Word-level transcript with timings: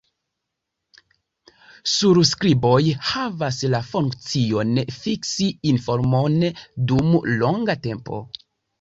Surskriboj 1.91 2.81
havas 3.11 3.61
la 3.75 3.83
funkcion, 3.93 4.75
fiksi 5.05 5.53
informon 5.77 6.43
dum 6.95 7.17
longa 7.39 7.81
tempo. 7.89 8.29